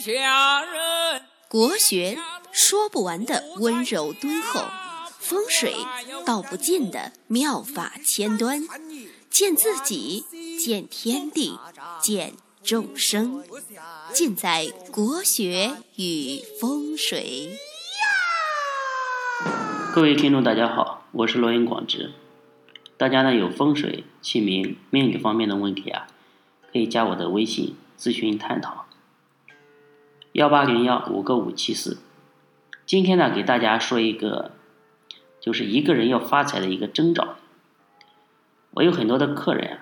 [0.00, 1.22] 下人。
[1.46, 2.16] 国学
[2.50, 4.64] 说不完的温柔敦厚，
[5.18, 5.74] 风水
[6.24, 8.62] 道不尽的妙法千端，
[9.28, 10.24] 见自己，
[10.58, 11.58] 见天地，
[12.00, 12.32] 见
[12.62, 13.44] 众生，
[14.12, 17.58] 尽在国学与风水。
[19.92, 22.12] 各位听众，大家好，我是罗云广志。
[22.96, 26.06] 大家呢有风水、姓名、命理方面的问题啊，
[26.72, 28.86] 可以加我的微信咨询探讨。
[30.32, 31.98] 幺八零幺五个五七四。
[32.86, 34.52] 今天呢，给大家说一个，
[35.40, 37.36] 就是一个人要发财的一个征兆。
[38.72, 39.78] 我有很多的客人啊，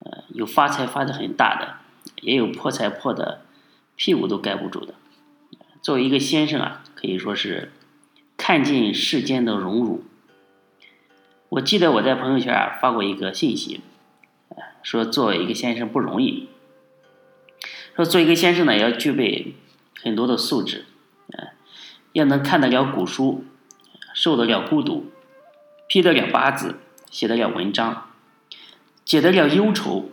[0.00, 1.76] 呃，有发财发的很大的，
[2.22, 3.42] 也有破财破的
[3.96, 4.94] 屁股都盖不住的。
[5.82, 7.72] 作为一个先生啊，可以说是。
[8.36, 10.02] 看尽世间的荣辱。
[11.50, 13.80] 我记得我在朋友圈啊发过一个信息，
[14.82, 16.48] 说作为一个先生不容易。
[17.96, 19.54] 说做一个先生呢，要具备
[20.02, 20.86] 很多的素质，
[22.12, 23.44] 要能看得了古书，
[24.14, 25.12] 受得了孤独，
[25.88, 28.10] 批得了八字，写得了文章，
[29.04, 30.10] 解得了忧愁，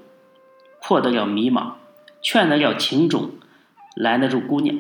[0.82, 1.74] 破得了迷茫，
[2.22, 3.32] 劝得了情种，
[3.96, 4.80] 拦得住姑娘，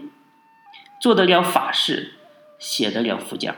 [1.02, 2.13] 做得了法事。
[2.61, 3.55] 写得了福讲。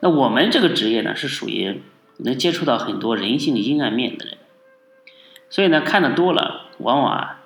[0.00, 1.80] 那我们这个职业呢，是属于
[2.18, 4.36] 能接触到很多人性阴暗面的人，
[5.52, 7.42] 所以呢，看的多了，往往啊，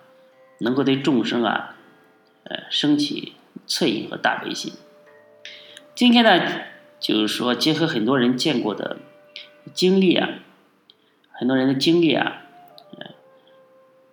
[0.61, 1.75] 能够对众生啊，
[2.45, 3.33] 呃，升起
[3.67, 4.73] 恻隐和大悲心。
[5.93, 6.41] 今天呢，
[7.01, 8.99] 就是说结合很多人见过的
[9.75, 10.29] 经历啊，
[11.33, 12.43] 很多人的经历啊，
[12.97, 13.07] 呃，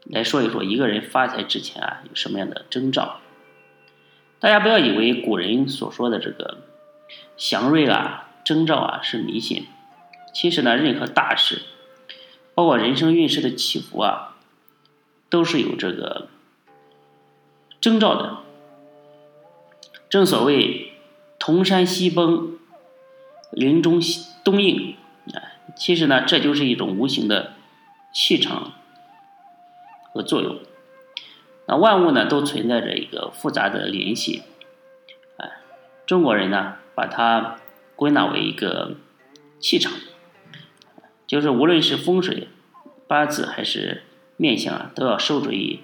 [0.05, 3.19] 来说一说一个人发财之前啊，有什么样的征兆。
[4.39, 6.63] 大家不要以为古人所说的这个
[7.37, 9.67] 祥瑞啊、征兆啊是迷信，
[10.33, 11.61] 其实呢，任何大事，
[12.55, 14.35] 包括人生运势的起伏啊，
[15.29, 16.27] 都是有这个
[17.81, 18.39] 征兆的。
[20.09, 20.93] 正所谓
[21.39, 22.59] “铜山西崩，
[23.51, 23.99] 林中
[24.43, 24.95] 东应”，
[25.33, 27.53] 啊，其实呢，这就是一种无形的
[28.13, 28.73] 气场
[30.11, 30.59] 和作用。
[31.65, 34.43] 那万物呢，都存在着一个复杂的联系，
[35.37, 35.53] 哎，
[36.05, 37.55] 中国人呢，把它
[37.95, 38.97] 归纳为一个
[39.59, 39.93] 气场，
[41.33, 42.47] 就是无论是风水、
[43.07, 44.03] 八字还是
[44.37, 45.79] 面相啊，都要受制于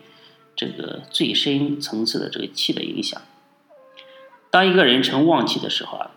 [0.55, 3.19] 这个最深层次的这个气的影响。
[4.51, 6.11] 当一个人成旺气的时候啊，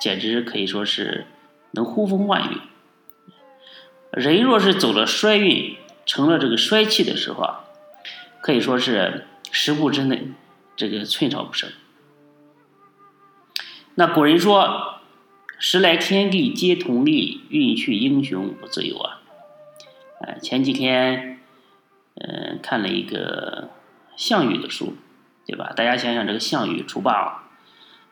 [0.00, 1.26] 简直可以说是
[1.72, 2.58] 能呼风唤雨；
[4.12, 5.76] 人若是走了衰运，
[6.06, 7.64] 成了这个衰气的时候啊。
[8.40, 10.28] 可以说是十步之内，
[10.76, 11.68] 这个寸草不生。
[13.96, 14.99] 那古人说
[15.62, 19.20] ：“时来天地皆同力，运去英雄不自由啊。”
[20.24, 21.38] 哎，前几天，
[22.14, 23.68] 嗯，看了一个
[24.16, 24.94] 项羽的书，
[25.46, 25.74] 对吧？
[25.76, 27.42] 大家想想，这个项羽除霸王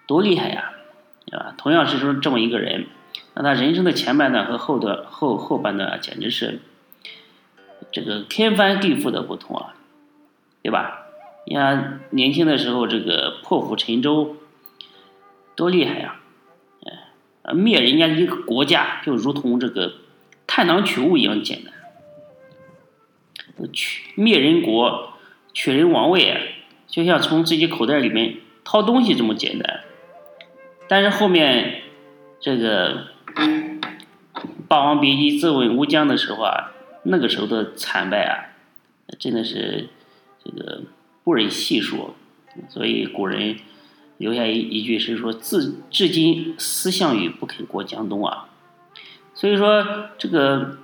[0.06, 0.72] 多厉害呀，
[1.24, 1.54] 对吧？
[1.56, 2.86] 同样是说这么一个人，
[3.32, 6.60] 那他人生的前半段和后段后后半段，简直是
[7.90, 9.74] 这个天翻地覆的不同啊。
[10.62, 11.06] 对吧？
[11.46, 14.36] 你看年轻的时候，这个破釜沉舟，
[15.56, 16.17] 多厉害呀！
[17.54, 19.94] 灭人家一个国家，就如同这个
[20.46, 21.72] 探囊取物一样简单。
[23.72, 25.14] 取灭人国、
[25.52, 26.36] 取人王位，
[26.86, 29.80] 就像从自己口袋里面掏东西这么简单。
[30.88, 31.82] 但是后面
[32.40, 33.08] 这个
[34.68, 36.72] 《霸王别姬》自刎乌江的时候啊，
[37.02, 38.54] 那个时候的惨败啊，
[39.18, 39.88] 真的是。
[40.44, 40.80] 这个
[41.24, 42.14] 不忍细说，
[42.70, 43.56] 所以古人
[44.18, 48.48] 留下一一句是说：“自至今思项羽不肯过江东啊。”
[49.34, 50.76] 所以说这个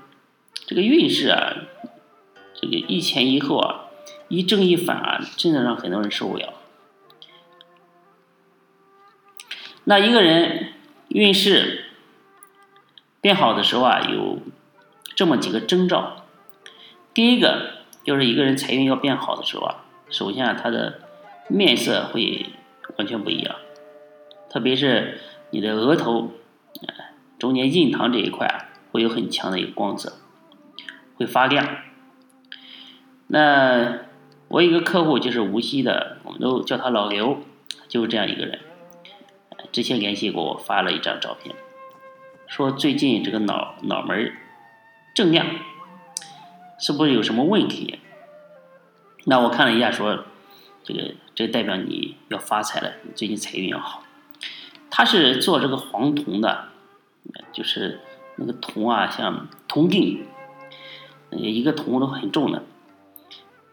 [0.67, 1.55] 这个运势啊，
[2.61, 3.91] 这个一前一后啊，
[4.29, 6.55] 一正一反啊，真的让很多人受不了。
[9.85, 10.73] 那一个人
[11.09, 11.85] 运势
[13.21, 14.39] 变好的时候啊，有
[15.15, 16.25] 这么几个征兆，
[17.13, 17.75] 第一个。
[18.05, 21.01] 就是一个人财运要变好的时候啊，首先啊，他的
[21.49, 22.45] 面色会
[22.97, 23.57] 完全不一样，
[24.51, 25.21] 特别是
[25.51, 26.33] 你的额头，
[27.39, 30.13] 中间印堂这一块啊，会有很强的一个光泽，
[31.17, 31.67] 会发亮。
[33.27, 34.01] 那
[34.49, 37.39] 我一个客户就是无锡的，我们都叫他老刘，
[37.89, 38.61] 就是这样一个人。
[39.73, 41.55] 之前联系过我，发了一张照片，
[42.47, 44.33] 说最近这个脑脑门
[45.15, 45.47] 正亮。
[46.77, 48.01] 是不是有什么问题？
[49.25, 50.25] 那我看了一下，说
[50.83, 54.05] 这个这代表你要发财了，你最近财运要好。
[54.91, 56.69] 他是做这个黄铜的，
[57.53, 57.99] 就是
[58.37, 60.25] 那个铜啊，像铜锭，
[61.31, 62.63] 一个铜都很重的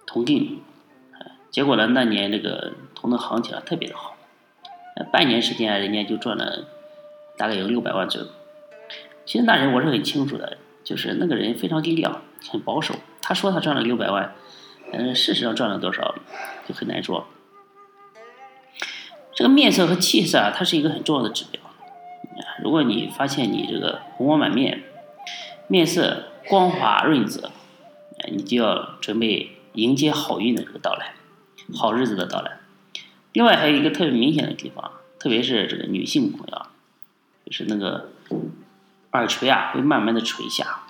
[0.08, 0.60] 铜锭，
[1.52, 4.18] 结果呢，那年这个铜的行情啊特别的好，
[5.12, 6.66] 半年时间人家就赚了
[7.38, 8.28] 大概有六百万左右。
[9.24, 12.96] 其实那人我是很清楚的，就是那个人非常低调，很保守。
[13.22, 14.34] 他说他赚了六百万，
[14.92, 16.16] 嗯，事实上赚了多少
[16.68, 17.28] 就很难说。
[19.42, 21.60] 这个面色和气色啊，它是一个很重要的指标。
[22.64, 24.84] 如果你发现你这个红光满面，
[25.68, 27.50] 面色光滑润泽，
[28.32, 31.16] 你就要准备迎接好运的这个到来，
[31.74, 32.60] 好日子的到来。
[33.34, 36.68] 另外还有一个特别明显的地方，特别是这个女性朋友，
[37.48, 38.12] 就是那个
[39.14, 40.84] 耳垂啊会慢慢的垂下，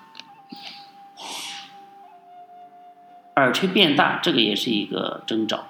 [3.36, 5.68] 耳垂变大，这个也是一个征兆。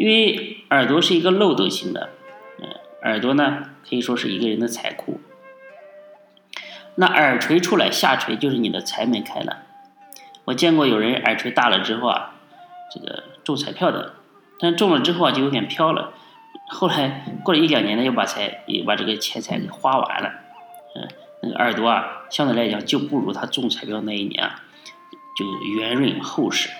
[0.00, 2.08] 因为耳朵是一个漏斗型的，
[2.58, 2.66] 嗯，
[3.02, 5.20] 耳朵呢可以说是一个人的财库。
[6.94, 9.58] 那耳垂出来下垂就是你的财门开了。
[10.46, 12.32] 我见过有人耳垂大了之后啊，
[12.90, 14.14] 这个中彩票的，
[14.58, 16.14] 但中了之后啊就有点飘了，
[16.70, 20.32] 后来过了一两年呢又把财又把这个钱财给花完了，
[20.96, 21.06] 嗯，
[21.42, 24.62] 那个耳朵啊相对来讲就不如他中彩票那一年啊
[25.36, 25.44] 就
[25.78, 26.70] 圆润厚实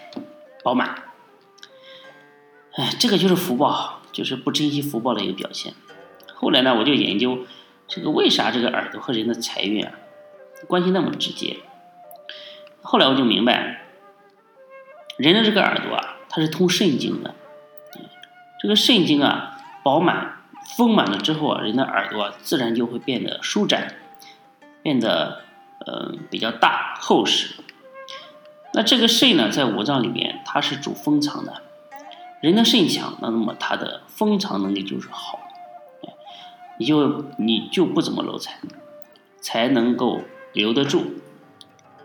[0.64, 1.02] 饱满。
[2.80, 5.74] 哎，这个就是福报，就是不珍惜福报的一个表现。
[6.34, 7.40] 后来呢，我就研究
[7.86, 9.92] 这个为啥这个耳朵和人的财运啊
[10.66, 11.58] 关系那么直接。
[12.80, 13.82] 后来我就明白，
[15.18, 17.34] 人的这个耳朵啊，它是通肾经的。
[18.62, 20.38] 这个肾经啊饱满
[20.78, 23.94] 丰满了之后啊，人的耳朵自然就会变得舒展，
[24.82, 25.42] 变得
[25.84, 27.56] 呃比较大厚实。
[28.72, 31.60] 那这个肾呢，在五脏里面，它是主封藏的。
[32.40, 35.38] 人的肾强，那那么他的封藏能力就是好，
[36.78, 38.58] 你就你就不怎么漏财，
[39.40, 40.22] 才能够
[40.52, 41.04] 留得住。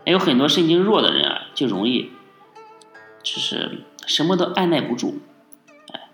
[0.04, 2.10] 还有很多肾经弱的人啊，就容易
[3.22, 5.20] 就是什么都按耐不住，
[5.92, 6.08] 哎，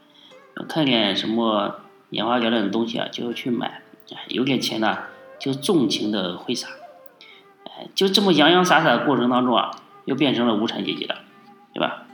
[0.69, 1.81] 看见什么
[2.11, 3.83] 眼花缭乱的东西啊，就要去买，
[4.29, 4.99] 有点钱呢
[5.39, 6.69] 就纵情的挥洒，
[7.65, 9.73] 哎，就这么洋洋洒洒的过程当中啊，
[10.05, 11.17] 又变成了无产阶级了，
[11.75, 12.07] 对吧？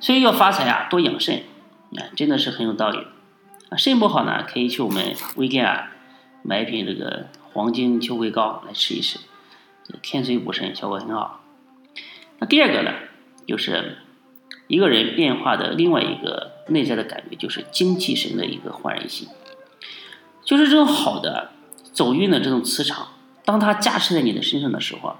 [0.00, 1.44] 所以要发财啊，多养肾，
[1.96, 3.06] 啊，真的是很有道理。
[3.68, 5.92] 啊，肾不好呢，可以去我们微店啊
[6.42, 9.18] 买一瓶这个黄金秋葵膏来试一试，
[10.00, 11.44] 天水补肾效果很好。
[12.38, 12.92] 那第二个呢，
[13.46, 13.98] 就是
[14.68, 19.28] 一个人变化的另外一个内在的感觉，就是精气神的一个焕然性，
[20.42, 21.50] 就是这种好的
[21.92, 23.08] 走运的这种磁场，
[23.44, 25.18] 当它加持在你的身上的时候，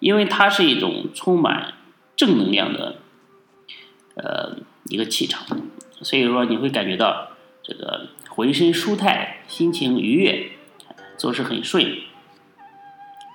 [0.00, 1.74] 因为它是一种充满
[2.16, 2.96] 正能量的。
[4.16, 5.46] 呃，一个气场，
[6.00, 7.28] 所以说你会感觉到
[7.62, 10.52] 这个浑身舒泰，心情愉悦，
[11.18, 11.84] 做事很顺，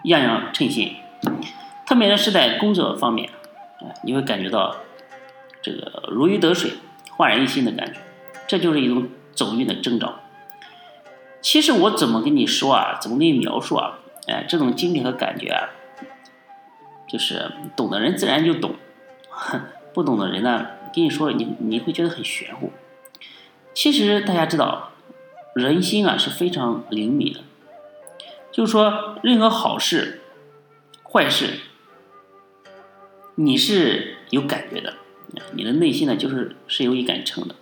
[0.05, 0.95] 样样称心。
[1.85, 3.29] 特别是在工作方面，
[4.03, 4.77] 你会感觉到
[5.61, 6.71] 这个如鱼得水、
[7.11, 7.99] 焕然一新的感觉，
[8.47, 10.19] 这就是一种走运的征兆。
[11.41, 12.97] 其实我怎么跟你说啊？
[12.99, 13.99] 怎么跟你描述啊？
[14.27, 15.69] 哎，这种经历和感觉啊，
[17.07, 18.75] 就是懂的人自然就懂。
[19.93, 22.71] 不懂的人呢，跟你说你你会觉得很玄乎。
[23.73, 24.91] 其实大家知道，
[25.55, 27.41] 人心啊是非常灵敏的，
[28.51, 30.21] 就是说任何好事、
[31.03, 31.59] 坏事，
[33.35, 34.93] 你是有感觉的，
[35.53, 37.55] 你的内心呢就是是有一杆秤的。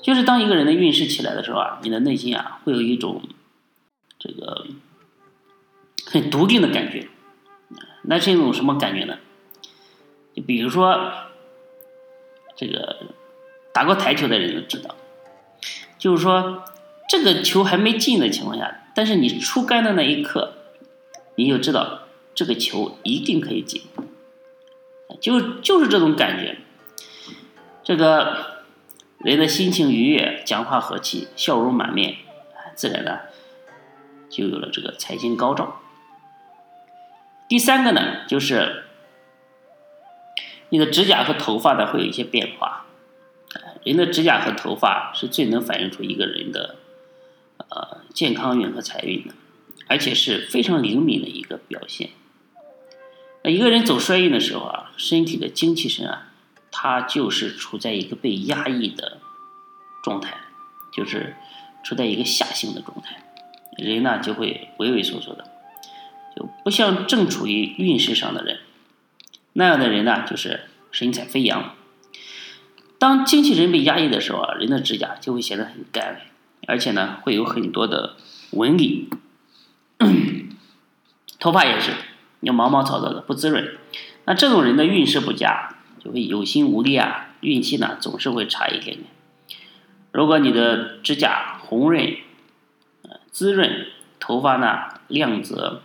[0.00, 3.22] 就是当一个人的运势起来的时候啊，你的内心啊会有一种
[4.18, 4.66] 这个
[6.06, 7.08] 很笃定的感觉。
[8.04, 9.18] 那是一种什么感觉呢？
[10.34, 11.12] 就比如说，
[12.56, 12.96] 这个
[13.70, 14.94] 打过台球的人都知道，
[15.98, 16.64] 就是说
[17.08, 20.54] 这个球还没进的情况下，但是你出杆的那一刻，
[21.34, 23.82] 你就知道这个球一定可以进，
[25.20, 26.56] 就就是这种感觉。
[27.84, 28.64] 这个
[29.18, 32.16] 人的心情愉悦，讲话和气，笑容满面，
[32.74, 33.18] 自然呢
[34.30, 35.80] 就有了这个财星高照。
[37.48, 38.84] 第三个呢，就是。
[40.72, 42.86] 你的指甲和头发呢会有一些变化，
[43.84, 46.76] 人的指甲和头发是最能反映出一个人的
[47.58, 49.34] 呃健康运和财运的，
[49.86, 52.08] 而且是非常灵敏的一个表现。
[53.44, 56.32] 那一个人走衰运的时候啊，身体的精气神啊，
[56.70, 59.18] 它就是处在一个被压抑的
[60.02, 60.38] 状态，
[60.90, 61.36] 就是
[61.84, 63.22] 处在一个下行的状态，
[63.76, 65.44] 人呢就会畏畏缩缩的，
[66.34, 68.58] 就不像正处于运势上的人。
[69.54, 71.74] 那样的人呢，就是神采飞扬。
[72.98, 76.20] 当精气神被压抑的时候啊，人的指甲就会显得很干，
[76.68, 78.16] 而且呢，会有很多的
[78.52, 79.08] 纹理。
[81.40, 81.90] 头发也是，
[82.40, 83.76] 要毛毛糙糙的，不滋润。
[84.24, 89.06] 那这种人的运势不佳，就会有心无力啊，运气呢总是会差一点点。
[90.12, 92.16] 如果你的指甲红润、
[93.32, 93.86] 滋润，
[94.20, 95.82] 头发呢亮泽、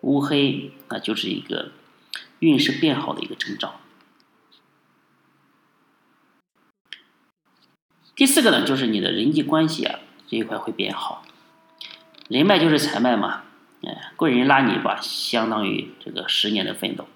[0.00, 1.70] 乌黑，那就是一个
[2.44, 3.80] 运势变好的一个征兆。
[8.14, 9.98] 第四个呢，就是你的人际关系啊
[10.28, 11.24] 这一块会变好。
[12.28, 13.44] 人脉就是财脉嘛，
[13.82, 17.06] 哎，贵人拉你一把，相当于这个十年的奋斗。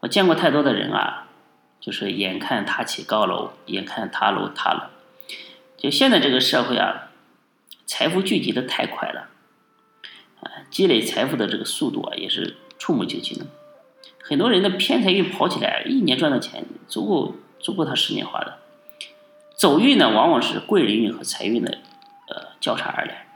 [0.00, 1.28] 我见过太多的人啊，
[1.78, 4.90] 就是眼看他起高楼，眼看他楼塌了。
[5.76, 7.10] 就现在这个社会啊，
[7.84, 9.28] 财富聚集的太快了，
[10.40, 13.46] 啊，积累财富的这个速度啊，也是触目惊心的。
[14.22, 18.58] 很多人的偏财运跑起来，一年赚的钱足够足够他十年花的。
[19.54, 21.78] 走运呢，往往是贵人运和财运的
[22.28, 23.26] 呃交叉而来。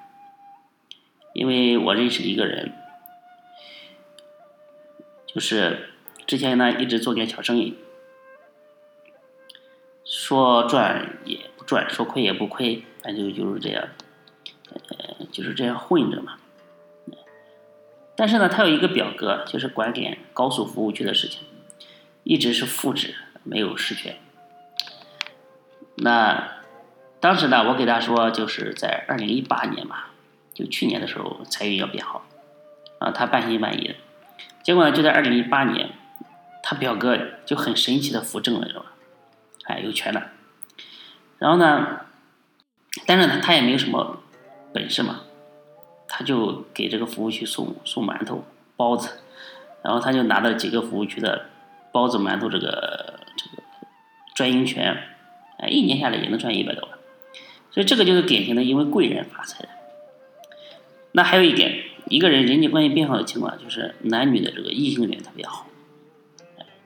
[1.35, 2.73] 因为我认识一个人，
[5.27, 5.91] 就是。
[6.27, 7.77] 之前呢，一直做点小生意，
[10.05, 13.89] 说赚也不赚，说亏也不亏，反正就是这样，
[14.73, 16.37] 呃，就是这样混着嘛。
[18.17, 21.43] 但是呢，他有一个表哥，就是管点高速服务区的事情，
[22.25, 24.17] 一直是副职，没有实权。
[25.97, 26.63] 那
[27.21, 30.05] 当时呢，我给他说，就是在二零一八年嘛，
[30.55, 32.27] 就去年的时候，财运要变好，
[32.99, 33.95] 啊，他半信半疑的。
[34.63, 35.91] 结果呢，就在二零一八年。
[36.69, 38.87] 他表哥就很神奇的扶正了，是吧？
[39.67, 40.33] 哎，有权了。
[41.39, 42.01] 然后呢，
[43.07, 44.21] 但是呢，他也没有什么
[44.75, 45.21] 本事嘛，
[46.09, 48.45] 他就给这个服务区送送馒头、
[48.77, 49.21] 包子，
[49.83, 51.47] 然后他就拿到几个服务区的
[51.93, 53.63] 包子、馒头这个这个
[54.35, 54.97] 专营权，
[55.59, 56.99] 哎，一年下来也能赚一百多万。
[57.71, 59.69] 所以这个就是典型的因为贵人发财的。
[61.13, 65.67] 那还有一点，一个人人际关系变好的情况，就是男女的这个异性缘特别好。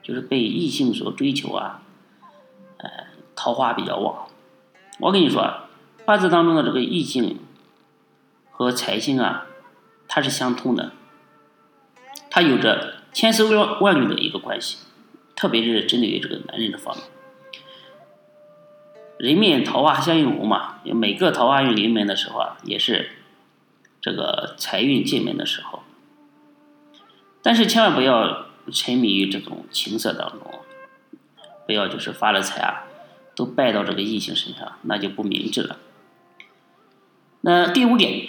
[0.03, 1.83] 就是被异性所追求啊，
[2.77, 2.89] 呃，
[3.35, 4.27] 桃花比较旺。
[4.99, 5.67] 我跟你说，
[6.05, 7.37] 八字当中的这个异性
[8.61, 9.47] 和财星啊，
[10.07, 10.91] 它是相通的，
[12.29, 14.77] 它有着千丝万缕的一个关系，
[15.35, 17.05] 特别是针对于这个男人的方面。
[19.17, 23.09] 人面桃花相映红嘛，每个桃花运临门的时候啊，也是
[23.99, 25.81] 这个财运进门的时候，
[27.41, 28.45] 但是千万不要。
[28.71, 30.59] 沉迷于这种情色当中，
[31.65, 32.83] 不要就是发了财啊，
[33.35, 35.77] 都败到这个异性身上，那就不明智了。
[37.41, 38.27] 那第五点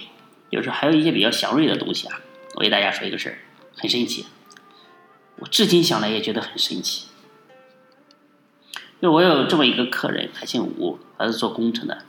[0.53, 2.21] 就是还有一些比较祥瑞的东西啊，
[2.55, 3.39] 我给大家说一个事儿，
[3.77, 4.27] 很神奇，
[5.39, 7.09] 我至今想来也觉得很神奇。
[9.01, 12.05] 就我有这么一个客人，他姓吴，他是做工程的，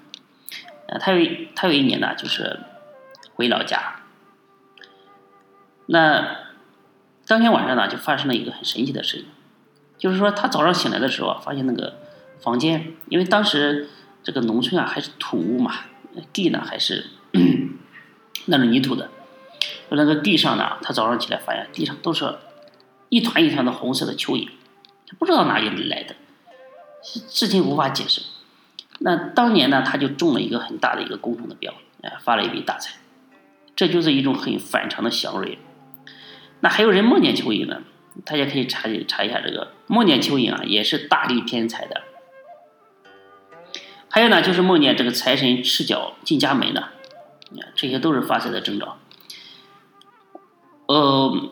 [0.87, 2.59] 呃，他有他有一年呢，就是
[3.33, 4.01] 回老家，
[5.87, 6.43] 那。
[7.25, 9.27] 当天晚上呢，就发生了一个很神奇的事情，
[9.97, 12.01] 就是说他早上醒来的时候，发现那个
[12.37, 13.87] 房间，因为当时
[14.21, 15.73] 这个农村啊还是土屋嘛，
[16.33, 17.11] 地呢还是
[18.45, 19.09] 那种泥土的，
[19.89, 22.35] 就那个地上呢，他早上起来发现地上都是
[23.09, 24.47] 一团一团的红色的蚯蚓，
[25.07, 26.15] 他不知道哪里来的，
[27.29, 28.21] 至今无法解释。
[28.99, 32.97] 那当年呢，他就中了一个很大的一个工程的标，哎，发了一笔大财，
[33.75, 35.57] 这就是一种很反常的祥瑞。
[36.61, 37.81] 那还有人梦见蚯蚓呢，
[38.23, 42.03] 大家可以查查一下这个梦见蚯蚓啊，也是大力偏财的。
[44.09, 46.89] 还有呢，就是梦见这个财神赤脚进家门的，
[47.75, 48.97] 这些都是发财的征兆。
[50.87, 51.49] 呃，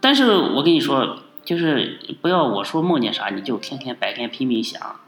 [0.00, 5.00] 但是我跟你说，就是不要我说梦见啥你就天天白天拼命想，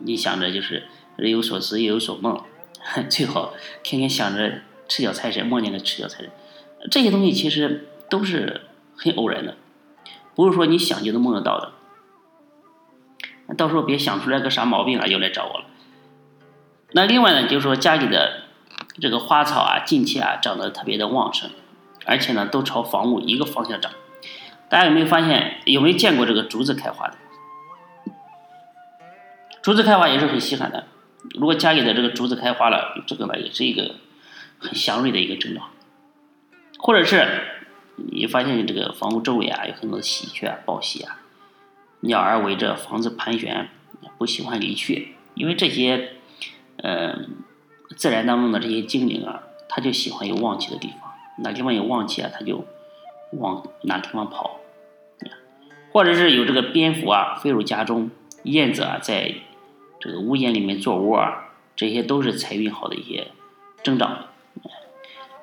[0.00, 0.84] 你想着就是
[1.16, 2.42] 日有所思夜有所梦，
[3.08, 6.30] 最好天天想着赤脚财神，梦见个赤脚财神。
[6.90, 8.62] 这些东西其实都是
[8.96, 9.56] 很偶然的，
[10.34, 11.72] 不是说你想就能梦得到的。
[13.56, 15.64] 到时候别想出来个啥毛病啊，又来找我了。
[16.92, 18.43] 那另外呢，就是说家里的
[19.00, 21.50] 这个花草啊，近期啊长得特别的旺盛，
[22.06, 23.92] 而且呢都朝房屋一个方向长。
[24.68, 25.60] 大家有没有发现？
[25.66, 27.16] 有没有见过这个竹子开花的？
[29.62, 30.86] 竹子开花也是很稀罕的。
[31.30, 33.96] 如果家里的这个竹子开花了，这个呢也是一个
[34.58, 35.62] 很祥瑞的一个征兆。
[36.78, 37.26] 或者是
[37.96, 41.20] 你发现这个房屋周围啊有很多的喜鹊啊、报喜啊，
[42.00, 43.70] 鸟儿围着房子盘旋，
[44.18, 46.14] 不喜欢离去，因为这些，
[46.76, 47.20] 呃，
[47.96, 52.64] 自然当中的这些精灵啊，它就喜欢有旺气的地方，哪地方有旺气啊，它就
[53.32, 54.60] 往哪地方跑。
[55.92, 58.10] 或者是有这个蝙蝠啊飞入家中，
[58.42, 59.32] 燕子啊在
[60.00, 63.28] 这个屋檐里面做窝啊，这些都是财运好的一些
[63.82, 64.26] 征兆。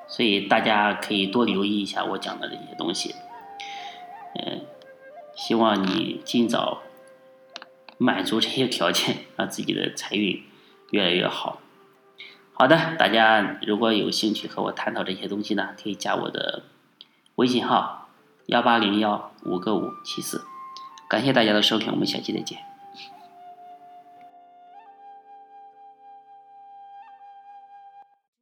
[0.08, 3.16] 所以大家可以多留意一下我讲的这些东西，
[4.36, 4.66] 嗯，
[5.34, 6.82] 希望你尽早
[7.98, 10.44] 满足这些条件， 让自己的财运
[10.90, 11.61] 越来越好。
[12.54, 16.64] 好的，大家如果有兴趣和我探讨这些东西呢，可以加我的
[17.36, 18.10] 微信号
[18.46, 20.44] 幺八零幺五个五七四。
[21.08, 22.71] 感谢大家的收听，我们下期再见。